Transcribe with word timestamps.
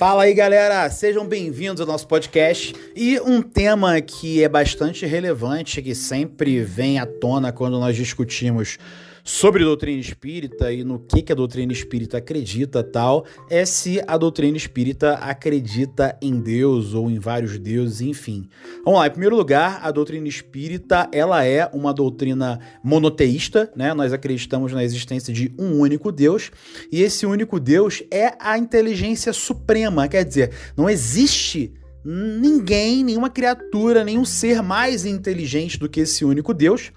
Fala 0.00 0.22
aí, 0.22 0.32
galera! 0.32 0.88
Sejam 0.88 1.26
bem-vindos 1.26 1.78
ao 1.78 1.86
nosso 1.86 2.08
podcast. 2.08 2.74
E 2.96 3.20
um 3.20 3.42
tema 3.42 4.00
que 4.00 4.42
é 4.42 4.48
bastante 4.48 5.04
relevante, 5.04 5.82
que 5.82 5.94
sempre 5.94 6.62
vem 6.62 6.98
à 6.98 7.04
tona 7.04 7.52
quando 7.52 7.78
nós 7.78 7.94
discutimos 7.94 8.78
sobre 9.24 9.64
doutrina 9.64 10.00
espírita 10.00 10.72
e 10.72 10.84
no 10.84 10.98
que, 10.98 11.22
que 11.22 11.32
a 11.32 11.34
doutrina 11.34 11.72
espírita 11.72 12.18
acredita 12.18 12.82
tal, 12.82 13.24
é 13.48 13.64
se 13.64 14.02
a 14.06 14.16
doutrina 14.16 14.56
espírita 14.56 15.14
acredita 15.14 16.16
em 16.20 16.40
Deus 16.40 16.94
ou 16.94 17.10
em 17.10 17.18
vários 17.18 17.58
deuses, 17.58 18.00
enfim. 18.00 18.48
Vamos 18.84 19.00
lá, 19.00 19.06
em 19.06 19.10
primeiro 19.10 19.36
lugar, 19.36 19.80
a 19.82 19.90
doutrina 19.90 20.28
espírita, 20.28 21.08
ela 21.12 21.44
é 21.44 21.68
uma 21.72 21.92
doutrina 21.92 22.58
monoteísta, 22.82 23.70
né? 23.76 23.94
Nós 23.94 24.12
acreditamos 24.12 24.72
na 24.72 24.84
existência 24.84 25.32
de 25.32 25.52
um 25.58 25.78
único 25.78 26.10
Deus, 26.12 26.50
e 26.90 27.02
esse 27.02 27.26
único 27.26 27.60
Deus 27.60 28.02
é 28.10 28.34
a 28.40 28.58
inteligência 28.58 29.32
suprema, 29.32 30.08
quer 30.08 30.24
dizer, 30.24 30.52
não 30.76 30.88
existe 30.88 31.72
ninguém, 32.04 33.04
nenhuma 33.04 33.28
criatura, 33.28 34.04
nenhum 34.04 34.24
ser 34.24 34.62
mais 34.62 35.04
inteligente 35.04 35.78
do 35.78 35.88
que 35.88 36.00
esse 36.00 36.24
único 36.24 36.54
Deus. 36.54 36.92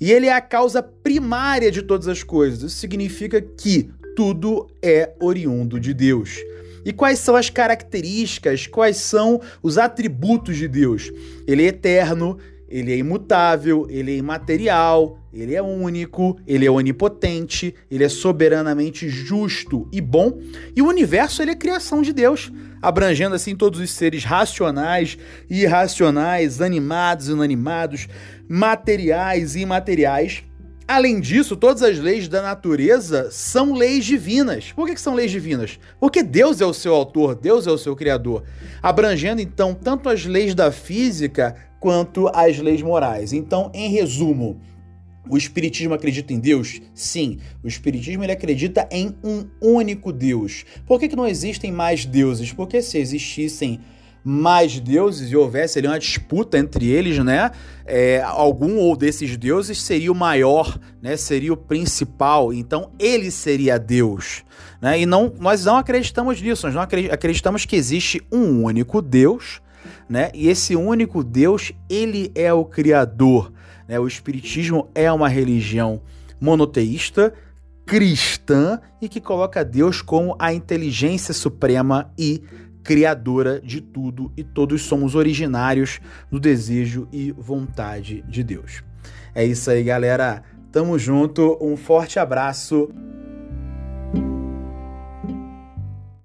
E 0.00 0.12
ele 0.12 0.26
é 0.26 0.32
a 0.32 0.40
causa 0.40 0.82
primária 0.82 1.70
de 1.70 1.82
todas 1.82 2.08
as 2.08 2.22
coisas. 2.22 2.62
Isso 2.62 2.78
significa 2.78 3.40
que 3.40 3.90
tudo 4.14 4.68
é 4.82 5.12
oriundo 5.20 5.78
de 5.78 5.92
Deus. 5.94 6.38
E 6.84 6.92
quais 6.92 7.18
são 7.18 7.36
as 7.36 7.50
características, 7.50 8.66
quais 8.66 8.96
são 8.96 9.40
os 9.62 9.76
atributos 9.76 10.56
de 10.56 10.66
Deus? 10.66 11.12
Ele 11.46 11.64
é 11.64 11.66
eterno, 11.66 12.38
ele 12.68 12.92
é 12.92 12.96
imutável, 12.96 13.86
ele 13.88 14.12
é 14.12 14.16
imaterial, 14.16 15.18
ele 15.32 15.54
é 15.54 15.62
único, 15.62 16.38
ele 16.46 16.66
é 16.66 16.70
onipotente, 16.70 17.74
ele 17.90 18.04
é 18.04 18.08
soberanamente 18.08 19.08
justo 19.08 19.88
e 19.92 20.00
bom. 20.00 20.38
E 20.74 20.82
o 20.82 20.88
universo 20.88 21.42
ele 21.42 21.52
é 21.52 21.54
criação 21.54 22.02
de 22.02 22.12
Deus, 22.12 22.52
abrangendo 22.80 23.34
assim 23.34 23.54
todos 23.54 23.80
os 23.80 23.90
seres 23.90 24.24
racionais 24.24 25.18
e 25.48 25.62
irracionais, 25.62 26.60
animados 26.60 27.28
e 27.28 27.32
inanimados, 27.32 28.08
materiais 28.48 29.56
e 29.56 29.60
imateriais. 29.60 30.44
Além 30.86 31.20
disso, 31.20 31.54
todas 31.54 31.82
as 31.82 31.98
leis 31.98 32.28
da 32.28 32.40
natureza 32.40 33.28
são 33.30 33.74
leis 33.74 34.06
divinas. 34.06 34.72
Por 34.72 34.86
que, 34.86 34.94
que, 34.94 35.00
são 35.00 35.14
leis 35.14 35.30
divinas? 35.30 35.78
Porque 36.00 36.22
Deus 36.22 36.62
é 36.62 36.64
o 36.64 36.72
seu 36.72 36.94
autor, 36.94 37.34
Deus 37.34 37.66
é 37.66 37.70
o 37.70 37.76
seu 37.76 37.94
criador, 37.94 38.42
abrangendo 38.82 39.42
então 39.42 39.74
tanto 39.74 40.08
as 40.08 40.24
leis 40.24 40.54
da 40.54 40.72
física 40.72 41.54
quanto 41.78 42.28
as 42.28 42.58
leis 42.58 42.80
morais. 42.80 43.34
Então, 43.34 43.70
em 43.74 43.90
resumo, 43.90 44.60
o 45.28 45.36
Espiritismo 45.36 45.94
acredita 45.94 46.32
em 46.32 46.38
Deus? 46.38 46.80
Sim, 46.94 47.38
o 47.62 47.68
Espiritismo 47.68 48.24
ele 48.24 48.32
acredita 48.32 48.88
em 48.90 49.14
um 49.22 49.46
único 49.60 50.12
Deus. 50.12 50.64
Por 50.86 50.98
que, 50.98 51.08
que 51.08 51.16
não 51.16 51.26
existem 51.26 51.70
mais 51.70 52.04
deuses? 52.04 52.52
Porque 52.52 52.82
se 52.82 52.98
existissem 52.98 53.80
mais 54.24 54.78
deuses 54.78 55.30
e 55.30 55.36
houvesse 55.36 55.78
ali 55.78 55.88
uma 55.88 55.98
disputa 55.98 56.58
entre 56.58 56.86
eles, 56.86 57.18
né? 57.24 57.50
É, 57.86 58.20
algum 58.22 58.76
ou 58.76 58.96
desses 58.96 59.36
deuses 59.36 59.80
seria 59.80 60.12
o 60.12 60.14
maior, 60.14 60.78
né? 61.00 61.16
Seria 61.16 61.52
o 61.52 61.56
principal. 61.56 62.52
Então 62.52 62.90
ele 62.98 63.30
seria 63.30 63.78
Deus, 63.78 64.44
né? 64.82 65.00
E 65.00 65.06
não, 65.06 65.32
nós 65.38 65.64
não 65.64 65.76
acreditamos 65.76 66.40
nisso. 66.42 66.66
Nós 66.66 66.74
não 66.74 66.82
acreditamos 66.82 67.64
que 67.64 67.76
existe 67.76 68.20
um 68.30 68.64
único 68.64 69.00
Deus, 69.00 69.62
né? 70.08 70.30
E 70.34 70.48
esse 70.48 70.76
único 70.76 71.24
Deus 71.24 71.72
ele 71.88 72.30
é 72.34 72.52
o 72.52 72.64
Criador. 72.64 73.52
Né? 73.88 73.98
O 73.98 74.06
Espiritismo 74.06 74.90
é 74.94 75.10
uma 75.10 75.28
religião 75.28 76.02
monoteísta 76.38 77.32
cristã 77.86 78.78
e 79.00 79.08
que 79.08 79.20
coloca 79.20 79.64
Deus 79.64 80.02
como 80.02 80.36
a 80.38 80.52
inteligência 80.52 81.32
suprema 81.32 82.12
e 82.18 82.42
criadora 82.84 83.60
de 83.60 83.80
tudo 83.80 84.30
e 84.36 84.44
todos 84.44 84.82
somos 84.82 85.14
originários 85.14 86.00
do 86.30 86.38
desejo 86.38 87.08
e 87.10 87.32
vontade 87.32 88.22
de 88.28 88.44
Deus. 88.44 88.84
É 89.34 89.44
isso 89.44 89.70
aí, 89.70 89.82
galera. 89.82 90.42
Tamo 90.70 90.98
junto. 90.98 91.56
Um 91.60 91.76
forte 91.76 92.18
abraço. 92.18 92.90